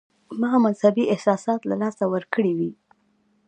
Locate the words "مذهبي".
0.65-1.03